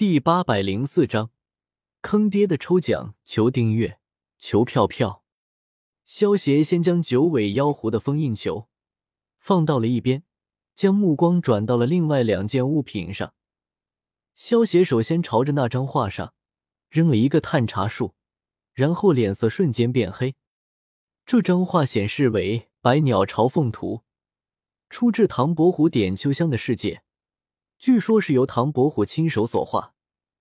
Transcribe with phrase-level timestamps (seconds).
[0.00, 1.30] 第八百零四章，
[2.00, 3.98] 坑爹的抽奖，求订阅，
[4.38, 5.24] 求票票。
[6.06, 8.70] 萧协先将九尾妖狐的封印球
[9.36, 10.22] 放到了一边，
[10.74, 13.34] 将目光转到了另外两件物品上。
[14.34, 16.32] 萧协首先朝着那张画上
[16.88, 18.14] 扔了一个探查术，
[18.72, 20.34] 然后脸色瞬间变黑。
[21.26, 23.96] 这张画显示为《百鸟朝凤图》，
[24.88, 27.02] 出自唐伯虎点秋香的世界。
[27.80, 29.94] 据说是由唐伯虎亲手所画，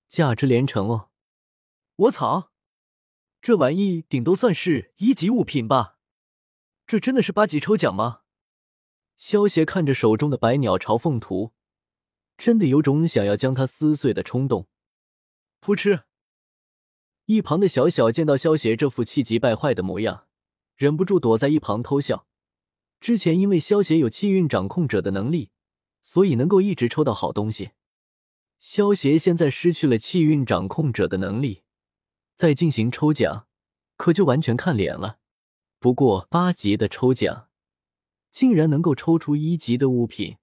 [0.09, 1.07] 价值连城哦！
[1.95, 2.51] 我操，
[3.41, 5.97] 这玩意顶多算是一级物品吧？
[6.85, 8.23] 这真的是八级抽奖吗？
[9.15, 11.45] 萧协看着手中的《百鸟朝凤图》，
[12.37, 14.67] 真的有种想要将它撕碎的冲动。
[15.61, 16.03] 扑哧！
[17.23, 20.27] 一旁的小小见到萧协这副气急败坏的模样，
[20.75, 22.27] 忍不住躲在一旁偷笑。
[22.99, 25.51] 之前因为萧协有气运掌控者的能力。
[26.09, 27.73] 所以能够一直抽到好东西。
[28.57, 31.61] 萧协现在失去了气运掌控者的能力，
[32.35, 33.47] 再进行抽奖，
[33.95, 35.19] 可就完全看脸了。
[35.77, 37.49] 不过八级的抽奖，
[38.31, 40.37] 竟然能够抽出一级的物品，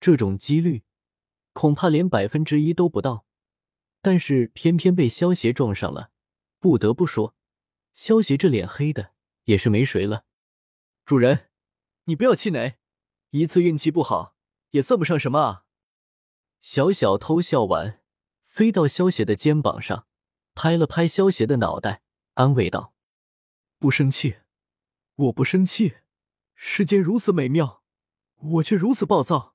[0.00, 0.82] 这种几率
[1.52, 3.26] 恐怕连百分之一都不到。
[4.02, 6.10] 但是偏偏被萧协撞上了，
[6.58, 7.36] 不得不说，
[7.92, 9.12] 萧协这脸黑的
[9.44, 10.24] 也是没谁了。
[11.04, 11.48] 主人，
[12.06, 12.78] 你不要气馁，
[13.30, 14.35] 一次运气不好。
[14.70, 15.64] 也算不上什么啊！
[16.60, 18.02] 小小偷笑完，
[18.42, 20.06] 飞到萧邪的肩膀上，
[20.54, 22.02] 拍了拍萧邪的脑袋，
[22.34, 22.94] 安慰道
[23.78, 24.38] ：“不生气，
[25.14, 25.96] 我不生气。
[26.54, 27.84] 世间如此美妙，
[28.36, 29.54] 我却如此暴躁，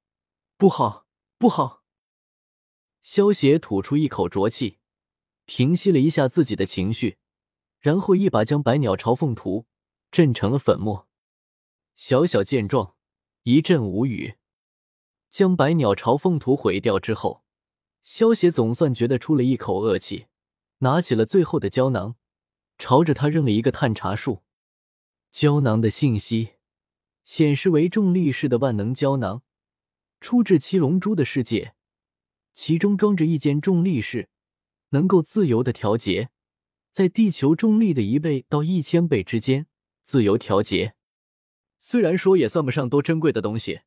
[0.57, 1.83] 不好，不好。”
[3.01, 4.79] 萧邪吐出一口浊气，
[5.45, 7.17] 平息了一下自己的情绪，
[7.79, 9.65] 然后一把将百鸟朝凤图
[10.11, 11.09] 震成了粉末。
[11.95, 12.95] 小小见状，
[13.43, 14.37] 一阵无语。
[15.31, 17.41] 将百鸟朝凤图毁掉之后，
[18.03, 20.25] 萧协总算觉得出了一口恶气，
[20.79, 22.15] 拿起了最后的胶囊，
[22.77, 24.43] 朝着他扔了一个探查术。
[25.31, 26.55] 胶囊的信息
[27.23, 29.41] 显示为重力式的万能胶囊，
[30.19, 31.75] 出自七龙珠的世界，
[32.53, 34.27] 其中装着一间重力室，
[34.89, 36.29] 能够自由的调节，
[36.91, 39.67] 在地球重力的一倍到一千倍之间
[40.03, 40.95] 自由调节。
[41.79, 43.79] 虽然说也算不上多珍贵的东西。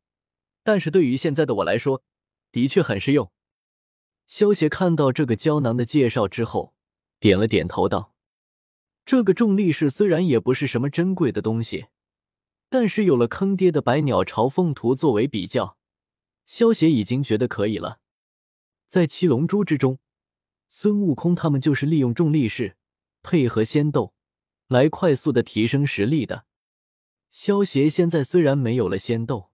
[0.65, 2.03] 但是对于现在的我来说，
[2.51, 3.31] 的确很实用。
[4.27, 6.75] 萧协看到这个胶囊的介绍之后，
[7.21, 8.15] 点了点头，道
[9.05, 11.89] ：“这个重力士虽然也不是什么珍贵的东西，
[12.71, 15.77] 但是有了坑爹的百鸟朝凤图作为比较，
[16.47, 18.01] 萧协已经觉得可以了。
[18.87, 19.99] 在七龙珠之中，
[20.69, 22.79] 孙悟空他们就是利用重力士
[23.23, 24.15] 配合仙斗
[24.69, 26.47] 来快速的提升实力的。
[27.29, 29.51] 萧协现在虽然没有了仙斗。”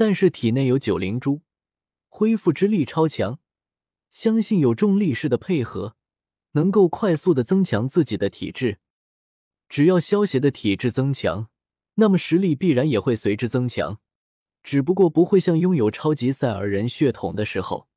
[0.00, 1.42] 但是体内有九灵珠，
[2.06, 3.40] 恢复之力超强，
[4.12, 5.96] 相信有重力式的配合，
[6.52, 8.78] 能够快速的增强自己的体质。
[9.68, 11.48] 只要萧邪的体质增强，
[11.94, 13.98] 那么实力必然也会随之增强，
[14.62, 17.88] 只不过不会像拥有超级赛亚人血统的时候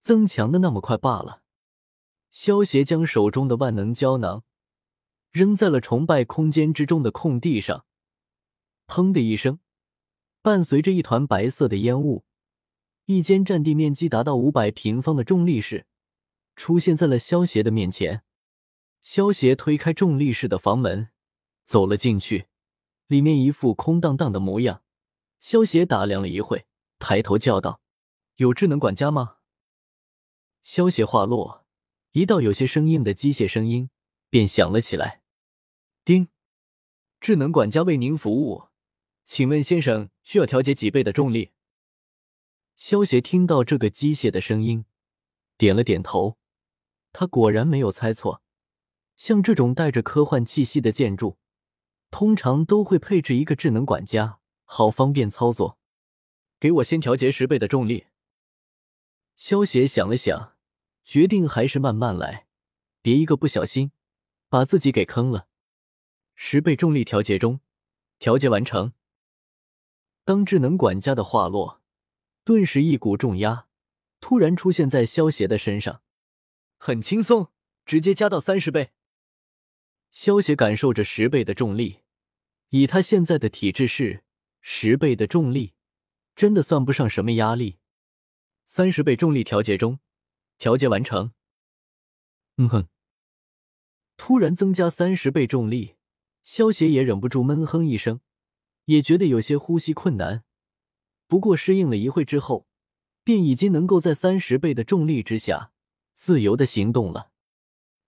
[0.00, 1.42] 增强的那么快罢了。
[2.30, 4.44] 萧邪将手中的万能胶囊
[5.30, 7.84] 扔在了崇拜空间之中的空地上，
[8.86, 9.60] 砰的一声。
[10.48, 12.24] 伴随着一团白色的烟雾，
[13.04, 15.86] 一间占地面积达到五百平方的重力室
[16.56, 18.22] 出现在了萧邪的面前。
[19.02, 21.10] 萧邪推开重力室的房门，
[21.66, 22.46] 走了进去，
[23.08, 24.82] 里面一副空荡荡的模样。
[25.38, 26.64] 萧邪打量了一会，
[26.98, 27.82] 抬头叫道
[28.36, 29.36] ：“有智能管家吗？”
[30.64, 31.66] 萧邪话落，
[32.12, 33.90] 一道有些生硬的机械声音
[34.30, 35.20] 便响了起来
[36.06, 36.28] ：“叮，
[37.20, 38.67] 智能管家为您服务。”
[39.30, 41.52] 请问先生需要调节几倍的重力？
[42.76, 44.86] 萧协听到这个机械的声音，
[45.58, 46.38] 点了点头。
[47.12, 48.42] 他果然没有猜错，
[49.16, 51.36] 像这种带着科幻气息的建筑，
[52.10, 55.78] 通常都会配置一个智能管家，好方便操作。
[56.58, 58.06] 给我先调节十倍的重力。
[59.36, 60.56] 萧协想了想，
[61.04, 62.46] 决定还是慢慢来，
[63.02, 63.92] 别一个不小心
[64.48, 65.48] 把自己给坑了。
[66.34, 67.60] 十倍重力调节中，
[68.18, 68.94] 调节完成。
[70.28, 71.80] 当智能管家的话落，
[72.44, 73.66] 顿时一股重压
[74.20, 76.02] 突然出现在萧邪的身上，
[76.76, 77.50] 很轻松，
[77.86, 78.90] 直接加到三十倍。
[80.10, 82.00] 萧邪感受着十倍的重力，
[82.68, 84.22] 以他现在的体质是
[84.60, 85.72] 十倍的重力，
[86.36, 87.78] 真的算不上什么压力。
[88.66, 89.98] 三十倍重力调节中，
[90.58, 91.32] 调节完成。
[92.58, 92.88] 嗯哼，
[94.18, 95.94] 突然增加三十倍重力，
[96.42, 98.20] 萧邪也忍不住闷哼一声。
[98.88, 100.44] 也觉得有些呼吸困难，
[101.26, 102.66] 不过适应了一会之后，
[103.22, 105.72] 便已经能够在三十倍的重力之下
[106.14, 107.30] 自由的行动了。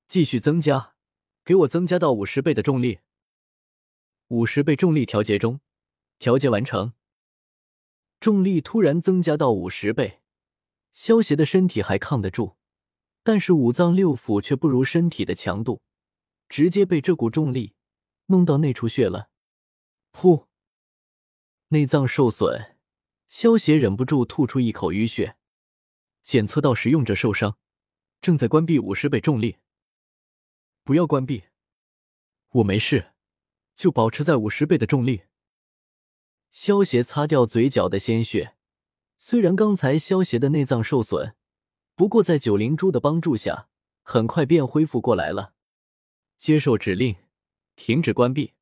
[0.08, 0.94] 继续增加，
[1.44, 3.00] 给我增加到五十倍的重力。
[4.28, 5.60] 五十倍重力调节中，
[6.18, 6.94] 调节完成。
[8.18, 10.20] 重力突然增加到五十倍，
[10.94, 12.56] 萧邪的身体还抗得住，
[13.22, 15.82] 但是五脏六腑却不如身体的强度，
[16.48, 17.74] 直接被这股重力
[18.26, 19.28] 弄到内出血了。
[20.12, 20.46] 噗！
[21.72, 22.74] 内脏受损，
[23.28, 25.36] 萧邪忍不住吐出一口淤血。
[26.20, 27.58] 检测到使用者受伤，
[28.20, 29.58] 正在关闭五十倍重力。
[30.82, 31.44] 不要关闭，
[32.48, 33.12] 我没事，
[33.76, 35.22] 就保持在五十倍的重力。
[36.50, 38.56] 萧邪擦掉嘴角的鲜血，
[39.20, 41.36] 虽然刚才萧邪的内脏受损，
[41.94, 43.68] 不过在九灵珠的帮助下，
[44.02, 45.54] 很快便恢复过来了。
[46.36, 47.14] 接受指令，
[47.76, 48.54] 停止关闭。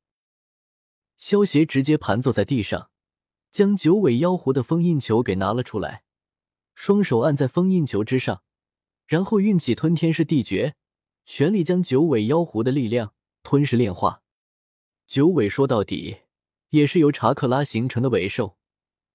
[1.17, 2.91] 萧邪直接盘坐在地上，
[3.51, 6.03] 将九尾妖狐的封印球给拿了出来，
[6.75, 8.43] 双手按在封印球之上，
[9.05, 10.75] 然后运起吞天噬地诀，
[11.25, 13.13] 全力将九尾妖狐的力量
[13.43, 14.23] 吞噬炼化。
[15.07, 16.19] 九尾说到底。
[16.71, 18.55] 也是由查克拉形成的尾兽，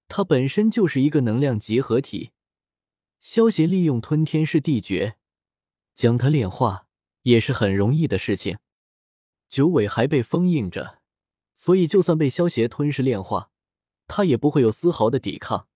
[0.09, 2.31] 它本身就是一个能量集合体。
[3.21, 5.15] 萧协利用吞天噬地诀
[5.93, 6.87] 将它炼化，
[7.21, 8.57] 也是很容易的事情。
[9.47, 11.01] 九尾还被封印着，
[11.53, 13.51] 所以就算被萧协吞噬炼化，
[14.07, 15.67] 他也不会有丝毫的抵抗。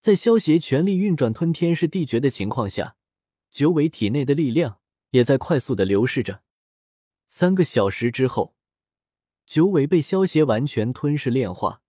[0.00, 2.96] 在萧协全力运转吞天噬地诀的情况下，
[3.50, 4.80] 九尾体内的力量
[5.10, 6.42] 也在快速的流逝着。
[7.26, 8.54] 三个小时之后。
[9.46, 11.80] 九尾被萧邪完全吞噬炼化，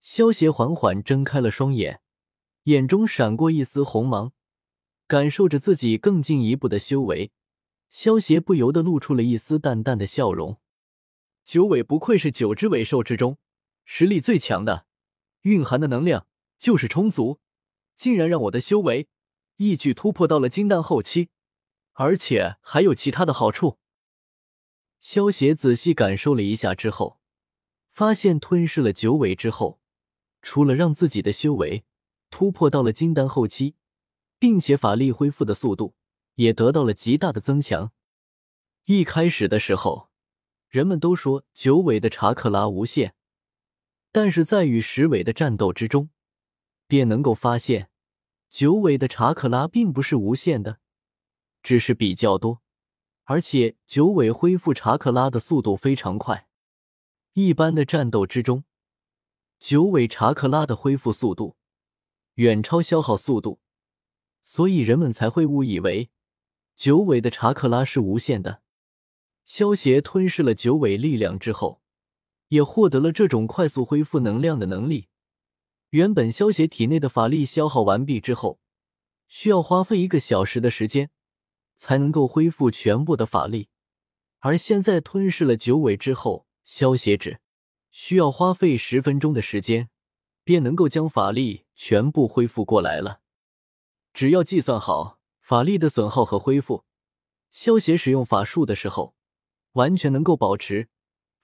[0.00, 2.00] 萧邪缓缓睁开了双眼，
[2.64, 4.32] 眼中闪过一丝红芒，
[5.06, 7.30] 感受着自己更进一步的修为，
[7.88, 10.60] 萧邪不由得露出了一丝淡淡的笑容。
[11.44, 13.38] 九尾不愧是九只尾兽之中
[13.84, 14.86] 实力最强的，
[15.42, 16.26] 蕴含的能量
[16.58, 17.40] 就是充足，
[17.96, 19.08] 竟然让我的修为
[19.56, 21.30] 一举突破到了金丹后期，
[21.92, 23.78] 而且还有其他的好处。
[24.98, 27.20] 萧协仔细感受了一下之后，
[27.90, 29.80] 发现吞噬了九尾之后，
[30.40, 31.84] 除了让自己的修为
[32.30, 33.74] 突破到了金丹后期，
[34.38, 35.94] 并且法力恢复的速度
[36.36, 37.92] 也得到了极大的增强。
[38.84, 40.08] 一开始的时候，
[40.68, 43.14] 人们都说九尾的查克拉无限，
[44.12, 46.10] 但是在与十尾的战斗之中，
[46.86, 47.88] 便能够发现
[48.50, 50.78] 九尾的查克拉并不是无限的，
[51.62, 52.60] 只是比较多。
[53.24, 56.48] 而且九尾恢复查克拉的速度非常快，
[57.32, 58.64] 一般的战斗之中，
[59.58, 61.56] 九尾查克拉的恢复速度
[62.34, 63.60] 远超消耗速度，
[64.42, 66.10] 所以人们才会误以为
[66.76, 68.62] 九尾的查克拉是无限的。
[69.44, 71.81] 萧协吞噬了九尾力量之后，
[72.52, 75.08] 也获得了这种快速恢复能量的能力。
[75.90, 78.60] 原本萧协体内的法力消耗完毕之后，
[79.26, 81.10] 需要花费一个小时的时间。
[81.74, 83.68] 才能够恢复全部的法力，
[84.38, 87.40] 而现在吞噬了九尾之后，消协只
[87.90, 89.88] 需要花费十分钟的时间，
[90.44, 93.22] 便能够将法力全部恢复过来了。
[94.12, 96.84] 只要计算好法力的损耗和恢复，
[97.50, 99.16] 消邪使用法术的时候，
[99.72, 100.88] 完全能够保持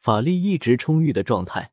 [0.00, 1.73] 法力一直充裕的状态。